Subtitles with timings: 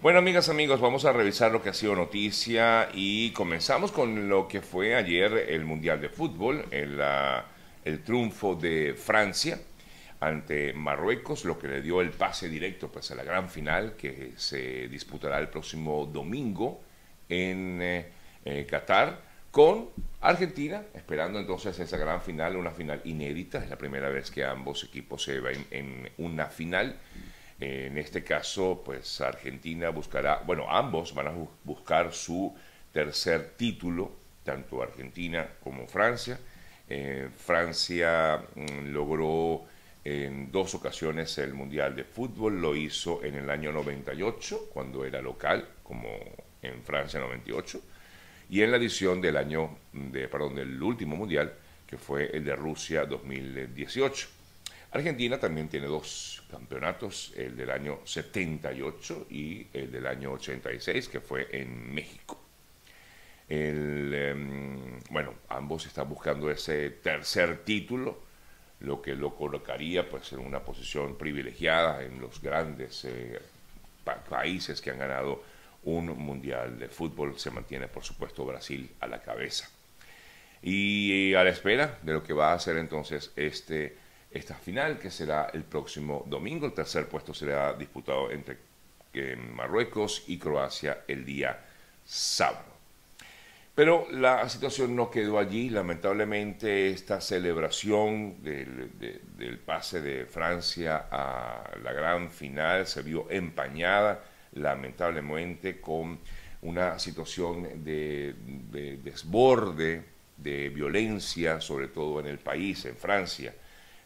[0.00, 4.46] Bueno, amigas, amigos, vamos a revisar lo que ha sido noticia y comenzamos con lo
[4.46, 7.00] que fue ayer el Mundial de Fútbol, el,
[7.84, 9.58] el triunfo de Francia
[10.20, 14.34] ante Marruecos, lo que le dio el pase directo pues, a la gran final que
[14.36, 16.80] se disputará el próximo domingo
[17.28, 18.06] en eh,
[18.44, 19.20] eh, Qatar
[19.50, 19.88] con
[20.20, 24.84] Argentina, esperando entonces esa gran final, una final inédita, es la primera vez que ambos
[24.84, 26.94] equipos se ven en una final.
[27.60, 31.34] En este caso, pues Argentina buscará, bueno, ambos van a
[31.64, 32.54] buscar su
[32.92, 34.12] tercer título,
[34.44, 36.38] tanto Argentina como Francia.
[36.88, 39.64] Eh, Francia mm, logró
[40.04, 45.20] en dos ocasiones el Mundial de Fútbol, lo hizo en el año 98, cuando era
[45.20, 46.08] local, como
[46.62, 47.80] en Francia 98,
[48.50, 49.76] y en la edición del año,
[50.12, 51.52] perdón, del último Mundial,
[51.86, 54.37] que fue el de Rusia 2018.
[54.90, 61.20] Argentina también tiene dos campeonatos, el del año 78 y el del año 86, que
[61.20, 62.40] fue en México.
[63.50, 68.20] Em, bueno, ambos están buscando ese tercer título,
[68.80, 73.40] lo que lo colocaría pues, en una posición privilegiada en los grandes eh,
[74.28, 75.42] países que han ganado
[75.84, 77.38] un mundial de fútbol.
[77.38, 79.68] Se mantiene, por supuesto, Brasil a la cabeza.
[80.62, 85.10] Y a la espera de lo que va a ser entonces este esta final que
[85.10, 86.66] será el próximo domingo.
[86.66, 88.58] El tercer puesto será disputado entre
[89.14, 91.58] eh, Marruecos y Croacia el día
[92.04, 92.76] sábado.
[93.74, 95.70] Pero la situación no quedó allí.
[95.70, 105.80] Lamentablemente esta celebración del, pase de Francia a la gran final se vio empañada, lamentablemente,
[105.80, 106.18] con
[106.62, 108.34] una situación de
[109.02, 110.02] desborde,
[110.36, 113.54] de violencia, sobre todo en el país, en Francia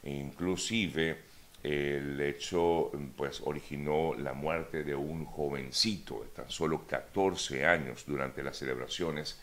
[0.04, 8.04] Inclusive el hecho pues originó la muerte de un jovencito de tan solo 14 años
[8.06, 9.40] durante las celebraciones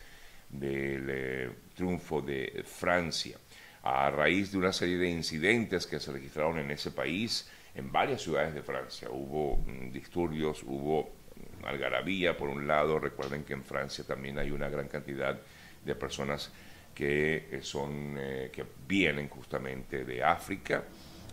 [0.49, 3.38] del eh, triunfo de Francia.
[3.84, 8.22] A raíz de una serie de incidentes que se registraron en ese país, en varias
[8.22, 11.19] ciudades de Francia, hubo mm, disturbios, hubo
[11.63, 15.39] algarabía por un lado, recuerden que en Francia también hay una gran cantidad
[15.85, 16.51] de personas
[16.99, 20.83] que eh, son eh, que vienen justamente de África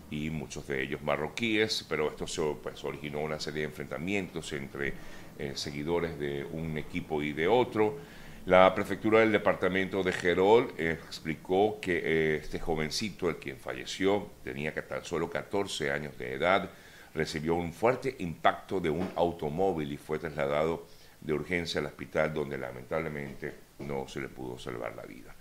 [0.09, 4.95] y muchos de ellos marroquíes, pero esto se, pues, originó una serie de enfrentamientos entre
[5.37, 7.99] eh, seguidores de un equipo y de otro.
[8.45, 15.05] La prefectura del departamento de Gerol explicó que este jovencito, el quien falleció, tenía tan
[15.05, 16.71] solo 14 años de edad,
[17.13, 20.87] recibió un fuerte impacto de un automóvil y fue trasladado
[21.21, 25.35] de urgencia al hospital donde lamentablemente no se le pudo salvar la vida.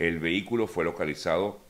[0.00, 1.60] El vehículo fue localizado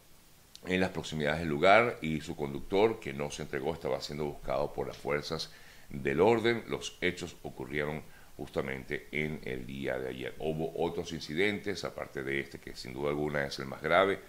[0.64, 4.72] en las proximidades del lugar y su conductor, que no se entregó, estaba siendo buscado
[4.72, 5.50] por las fuerzas
[5.88, 6.62] del orden.
[6.68, 8.02] Los hechos ocurrieron
[8.36, 10.36] justamente en el día de ayer.
[10.38, 14.20] Hubo otros incidentes, aparte de este, que sin duda alguna es el más grave.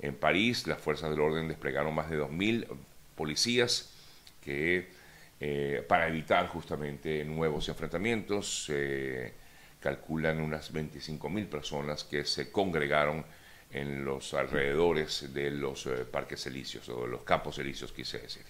[0.00, 2.66] En París, las fuerzas del orden desplegaron más de 2.000
[3.14, 3.90] policías
[4.44, 4.90] que,
[5.40, 8.70] eh, para evitar justamente nuevos enfrentamientos
[9.80, 13.24] calculan unas 25.000 personas que se congregaron
[13.70, 18.44] en los alrededores de los eh, parques elíseos o de los campos elíseos, quise decir.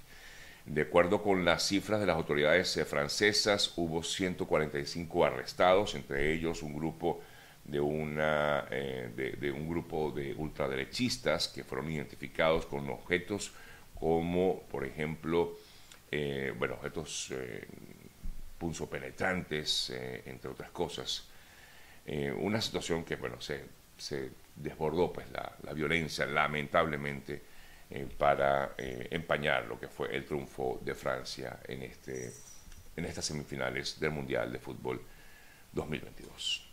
[0.65, 6.63] De acuerdo con las cifras de las autoridades eh, francesas, hubo 145 arrestados, entre ellos
[6.63, 7.23] un grupo
[7.65, 13.53] de, una, eh, de, un grupo de ultraderechistas que fueron identificados con objetos
[13.99, 15.57] como, por ejemplo,
[16.59, 17.33] bueno, objetos
[18.59, 19.91] punzopenetrantes,
[20.25, 21.29] entre otras cosas.
[22.39, 23.65] Una situación que, bueno, se,
[23.97, 27.43] se desbordó, pues, la, la violencia, lamentablemente,
[27.91, 32.33] eh, para empañar lo que fue el triunfo de Francia en, este,
[32.97, 35.01] en estas semifinales del Mundial de Fútbol
[35.73, 36.69] 2022.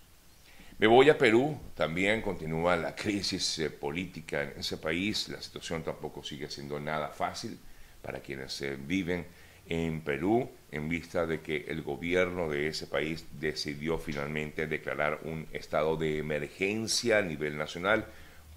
[0.79, 6.23] Me voy a Perú, también continúa la crisis política en ese país, la situación tampoco
[6.23, 7.59] sigue siendo nada fácil
[8.01, 9.25] para quienes viven
[9.67, 15.47] en Perú en vista de que el gobierno de ese país decidió finalmente declarar un
[15.53, 18.07] estado de emergencia a nivel nacional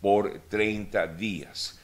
[0.00, 1.78] por 30 días.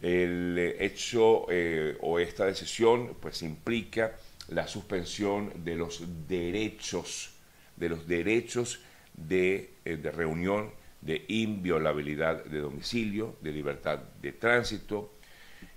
[0.00, 4.12] El hecho eh, o esta decisión pues implica
[4.48, 7.34] la suspensión de los derechos,
[7.76, 8.80] de los derechos
[9.14, 10.70] de, eh, de reunión,
[11.00, 15.17] de inviolabilidad de domicilio, de libertad de tránsito,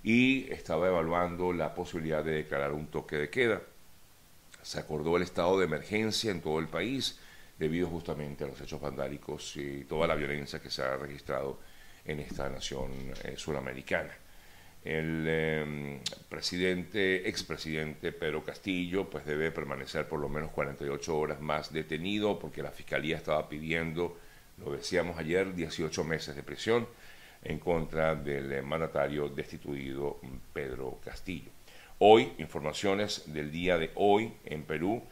[0.02, 3.62] y estaba evaluando la posibilidad de declarar un toque de queda.
[4.62, 7.18] Se acordó el estado de emergencia en todo el país
[7.58, 11.60] debido justamente a los hechos vandálicos y toda la violencia que se ha registrado
[12.04, 12.90] en esta nación
[13.24, 14.12] eh, suramericana.
[14.84, 21.72] el em, presidente, expresidente Pedro Castillo, pues debe permanecer por lo menos 48 horas más
[21.72, 24.18] detenido porque la fiscalía estaba pidiendo,
[24.58, 26.88] lo decíamos ayer, 18 meses de prisión
[27.42, 30.20] en contra del mandatario destituido
[30.52, 31.50] Pedro Castillo.
[31.98, 35.02] Hoy, informaciones del día de hoy en Perú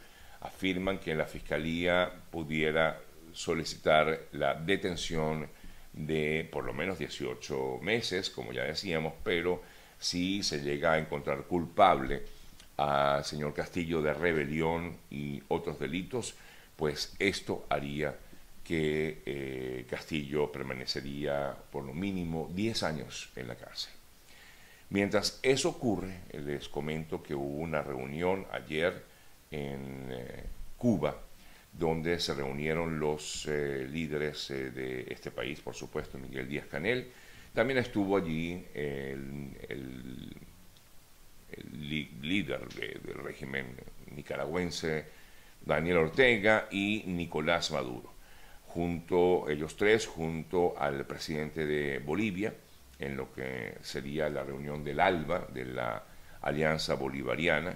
[0.41, 2.99] afirman que la fiscalía pudiera
[3.33, 5.47] solicitar la detención
[5.93, 9.61] de por lo menos 18 meses, como ya decíamos, pero
[9.99, 12.23] si se llega a encontrar culpable
[12.77, 16.35] al señor Castillo de rebelión y otros delitos,
[16.75, 18.15] pues esto haría
[18.71, 23.91] que eh, Castillo permanecería por lo mínimo 10 años en la cárcel.
[24.91, 29.03] Mientras eso ocurre, les comento que hubo una reunión ayer
[29.51, 30.43] en eh,
[30.77, 31.19] Cuba
[31.73, 37.11] donde se reunieron los eh, líderes de este país, por supuesto, Miguel Díaz Canel.
[37.53, 39.49] También estuvo allí el,
[42.21, 43.75] líder del régimen
[44.15, 45.07] nicaragüense,
[45.59, 48.20] Daniel Ortega, y Nicolás Maduro.
[48.73, 52.53] Junto, ellos tres, junto al presidente de Bolivia,
[52.99, 56.03] en lo que sería la reunión del ALBA, de la
[56.41, 57.75] Alianza Bolivariana,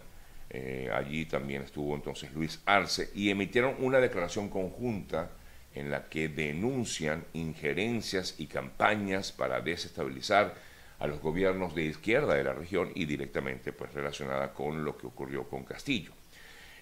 [0.50, 5.32] eh, allí también estuvo entonces Luis Arce y emitieron una declaración conjunta
[5.74, 10.54] en la que denuncian injerencias y campañas para desestabilizar
[11.00, 15.08] a los gobiernos de izquierda de la región y directamente pues relacionada con lo que
[15.08, 16.14] ocurrió con Castillo.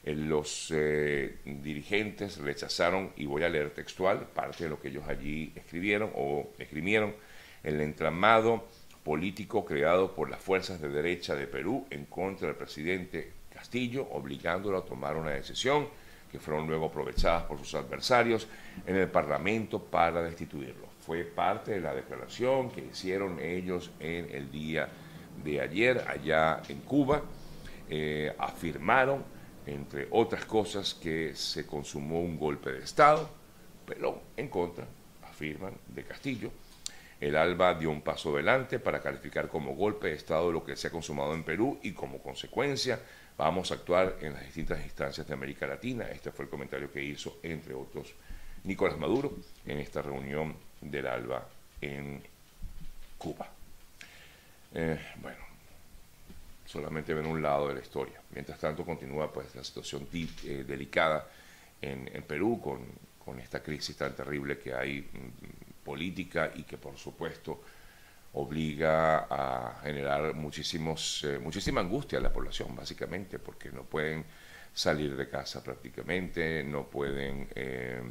[0.04, 5.08] Eh, los eh, dirigentes rechazaron, y voy a leer textual, parte de lo que ellos
[5.08, 7.16] allí escribieron o escribieron,
[7.64, 8.68] el entramado
[9.04, 14.78] político creado por las fuerzas de derecha de Perú en contra del presidente Castillo, obligándolo
[14.78, 15.88] a tomar una decisión
[16.32, 18.48] que fueron luego aprovechadas por sus adversarios
[18.88, 20.88] en el Parlamento para destituirlo.
[21.06, 24.90] Fue parte de la declaración que hicieron ellos en el día
[25.44, 27.22] de ayer allá en Cuba.
[27.90, 29.24] Eh, afirmaron,
[29.66, 33.30] entre otras cosas, que se consumó un golpe de Estado,
[33.86, 34.86] pero en contra,
[35.24, 36.52] afirman, de Castillo.
[37.20, 40.88] El ALBA dio un paso adelante para calificar como golpe de Estado lo que se
[40.88, 43.00] ha consumado en Perú y como consecuencia
[43.38, 46.06] Vamos a actuar en las distintas instancias de América Latina.
[46.06, 48.14] Este fue el comentario que hizo, entre otros,
[48.64, 51.48] Nicolás Maduro en esta reunión del ALBA
[51.82, 52.22] en
[53.18, 53.50] Cuba.
[54.76, 55.38] Eh, bueno,
[56.66, 58.22] solamente ven un lado de la historia.
[58.32, 61.28] Mientras tanto, continúa pues la situación eh, delicada
[61.82, 62.86] en, Perú con,
[63.24, 67.62] con, esta crisis tan terrible que hay mm, política y que, por supuesto,
[68.34, 74.26] obliga a generar muchísimos, eh, muchísima angustia a la población, básicamente, porque no pueden
[74.74, 78.02] salir de casa prácticamente, no pueden, eh,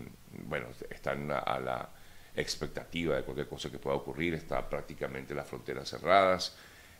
[0.47, 1.89] bueno, están a, la
[2.37, 6.57] expectativa de cualquier cosa que pueda ocurrir, está prácticamente las fronteras cerradas,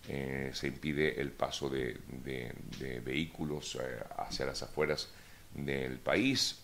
[0.09, 1.97] eh, se impide el paso de,
[3.05, 3.79] vehículos
[4.17, 5.09] hacia las afueras
[5.55, 6.59] del país.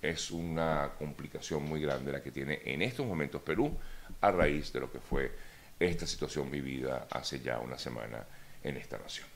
[0.00, 3.76] Es una complicación muy grande la que tiene en estos momentos Perú
[4.20, 5.32] a raíz de lo que fue
[5.78, 8.24] esta situación vivida hace ya una semana
[8.62, 9.26] en esta nación.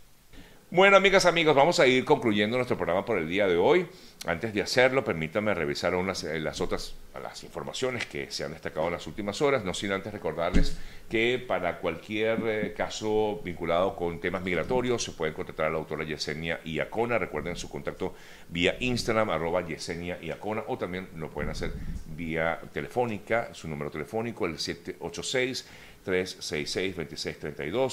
[0.70, 3.86] Bueno, amigas, amigos, vamos a ir concluyendo nuestro programa por el día de hoy.
[4.26, 8.86] Antes de hacerlo, permítanme revisar unas, eh, las otras las informaciones que se han destacado
[8.86, 10.78] en las últimas horas, no sin antes recordarles
[11.08, 16.04] que para cualquier eh, caso vinculado con temas migratorios se pueden contactar a la autora
[16.04, 17.18] Yesenia Iacona.
[17.18, 18.14] Recuerden su contacto
[18.48, 21.72] vía Instagram, arroba Yesenia Iacona, o también lo pueden hacer
[22.16, 25.66] vía telefónica, su número telefónico, el 786
[26.06, 27.90] 366-2632,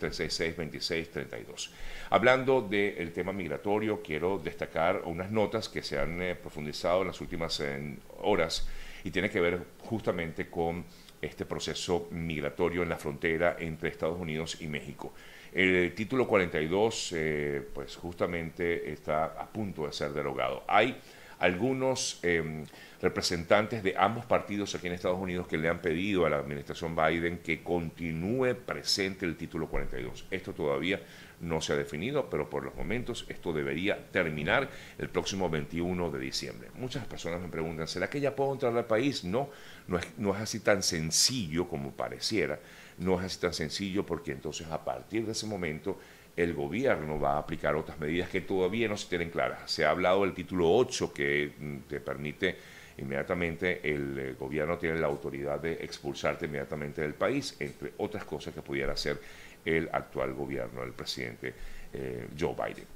[0.00, 1.70] 786-366-2632.
[2.10, 7.20] Hablando del tema migratorio, quiero destacar unas notas que se han eh, profundizado en las
[7.20, 8.66] últimas eh, horas
[9.04, 10.86] y tiene que ver justamente con
[11.20, 15.12] este proceso migratorio en la frontera entre Estados Unidos y México.
[15.52, 20.64] El título 42, eh, pues justamente está a punto de ser derogado.
[20.66, 20.98] Hay
[21.38, 22.64] algunos em,
[23.02, 26.96] representantes de ambos partidos aquí en Estados Unidos que le han pedido a la administración
[26.96, 30.26] Biden que continúe presente el título 42.
[30.30, 31.00] Esto todavía
[31.40, 36.18] no se ha definido, pero por los momentos esto debería terminar el próximo 21 de
[36.18, 36.70] diciembre.
[36.74, 39.24] Muchas personas me preguntan, ¿será que ya puedo entrar al país?
[39.24, 39.50] No,
[39.86, 42.58] no es, no es así tan sencillo como pareciera,
[42.98, 45.98] no es así tan sencillo porque entonces a partir de ese momento
[46.36, 49.70] el gobierno va a aplicar otras medidas que todavía no se tienen claras.
[49.70, 52.56] Se ha hablado del título 8 que mm, te permite
[52.98, 58.54] inmediatamente el eh, gobierno tiene la autoridad de expulsarte inmediatamente del país, entre otras cosas
[58.54, 59.20] que pudiera hacer
[59.64, 61.54] el actual gobierno, el presidente
[61.92, 62.86] eh, Joe Biden.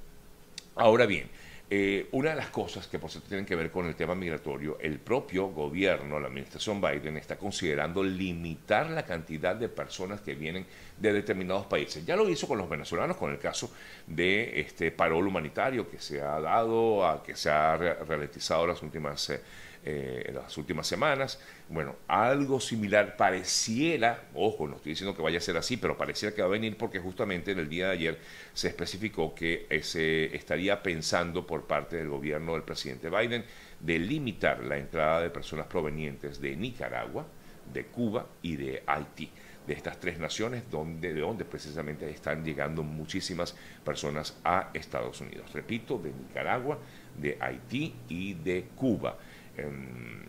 [0.75, 1.27] Ahora bien,
[1.71, 4.77] eh, una de las cosas que por cierto tienen que ver con el tema migratorio,
[4.79, 10.65] el propio gobierno, la administración Biden, está considerando limitar la cantidad de personas que vienen
[10.97, 12.03] de determinados países.
[12.05, 13.71] Ya lo hizo con los venezolanos, con el caso
[14.07, 19.29] de este parol humanitario que se ha dado, a, que se ha ralentizado las últimas...
[19.29, 19.41] Eh,
[19.83, 21.39] eh, en las últimas semanas.
[21.69, 26.35] Bueno, algo similar pareciera, ojo, no estoy diciendo que vaya a ser así, pero pareciera
[26.35, 28.19] que va a venir porque justamente en el día de ayer
[28.53, 33.45] se especificó que se estaría pensando por parte del gobierno del presidente Biden
[33.79, 37.25] de limitar la entrada de personas provenientes de Nicaragua,
[37.73, 39.29] de Cuba y de Haití
[39.69, 43.55] de estas tres naciones donde, de donde precisamente están llegando muchísimas
[43.85, 45.53] personas a Estados Unidos.
[45.53, 46.79] Repito, de Nicaragua,
[47.15, 49.19] de Haití y de Cuba.
[49.59, 50.19] Em,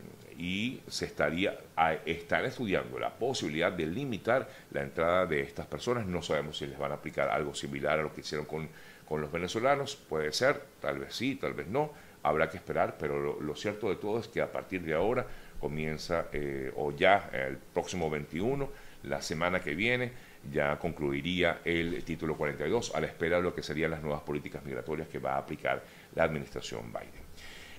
[0.41, 1.59] y se estaría
[2.07, 6.07] estar estudiando la posibilidad de limitar la entrada de estas personas.
[6.07, 8.67] No sabemos si les van a aplicar algo similar a lo que hicieron con,
[9.07, 9.97] con los venezolanos.
[9.97, 11.93] Puede ser, tal vez sí, tal vez no.
[12.23, 15.27] Habrá que esperar, pero lo, cierto de todo es que a partir de ahora
[15.59, 18.67] comienza, eh, o ya el próximo 21,
[19.03, 20.13] la semana que viene,
[20.51, 24.65] ya concluiría el título 42 a la espera de lo que serían las nuevas políticas
[24.65, 25.83] migratorias que va a aplicar
[26.15, 27.30] la administración Biden.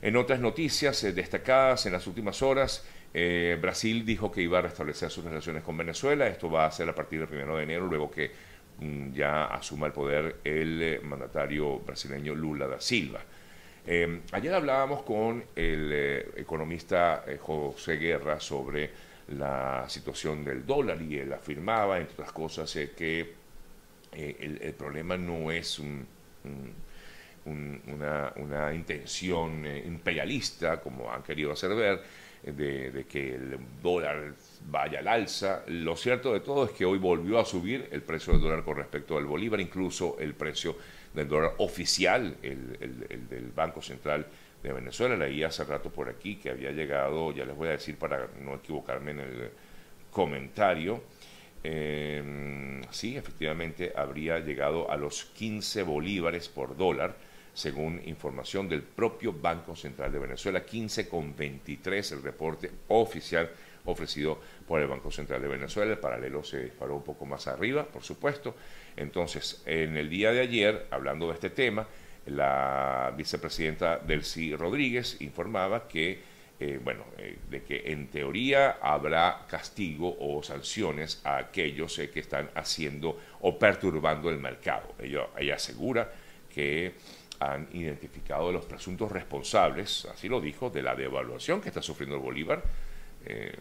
[0.02, 4.62] En otras noticias eh, destacadas en las últimas horas, eh, Brasil dijo que iba a
[4.64, 6.28] restablecer sus relaciones con Venezuela.
[6.28, 8.32] Esto va a ser a partir del 1 de enero, luego que
[8.80, 13.22] mm, ya asuma el poder el eh, mandatario brasileño Lula da Silva.
[14.32, 15.92] ayer hablábamos con el
[16.36, 18.90] economista José Guerra sobre
[19.30, 23.34] la situación del dólar y él afirmaba, entre otras cosas, que
[24.14, 26.06] el, problema no es un
[27.46, 32.02] una, una, intención eh, imperialista, como han querido hacer ver,
[32.44, 34.34] eh, de, que el dólar
[34.70, 35.64] vaya al alza.
[35.68, 38.78] Lo cierto de todo es que hoy volvió a subir el precio del dólar con
[38.78, 40.78] respecto al bolívar, incluso el precio
[41.14, 42.78] del dólar oficial, el,
[43.10, 44.28] el, del Banco Central
[44.62, 45.16] de Venezuela.
[45.16, 48.56] Leí hace rato por aquí que había llegado, ya les voy a decir para no
[48.56, 49.52] equivocarme en el
[50.12, 51.02] comentario,
[51.64, 57.16] eh, sí, efectivamente habría llegado a los 15 bolívares por dólar
[57.54, 63.50] según información del propio Banco Central de Venezuela, 15,23 el reporte oficial
[63.86, 65.92] ofrecido por el Banco Central de Venezuela.
[65.92, 68.56] El paralelo se disparó un poco más arriba, por supuesto.
[68.96, 71.88] Entonces, en el día de ayer, hablando de este tema,
[72.28, 76.20] la vicepresidenta Delcy Rodríguez informaba que,
[76.60, 82.20] eh, bueno, eh, de que en teoría habrá castigo o sanciones a aquellos eh, que
[82.20, 84.94] están haciendo o perturbando el mercado.
[85.00, 86.12] Ella, ella asegura
[86.54, 86.94] que
[87.42, 92.22] han identificado los presuntos responsables, así lo dijo, de la devaluación que está sufriendo el
[92.22, 92.62] Bolívar,
[93.26, 93.52] eh,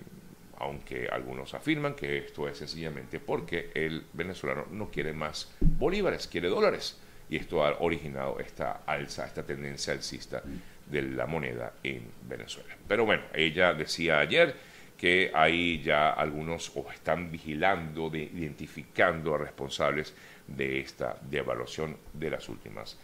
[0.59, 6.49] aunque algunos afirman que esto es sencillamente porque el venezolano no quiere más bolívares, quiere
[6.49, 10.43] dólares, y esto ha originado esta alza, esta tendencia alcista
[10.87, 12.77] de la moneda en Venezuela.
[12.87, 14.55] Pero bueno, ella decía ayer
[14.99, 20.15] que hay ya algunos o están vigilando, de, identificando a responsables
[20.47, 22.99] de esta devaluación de las últimas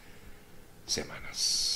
[0.87, 1.67] semanas.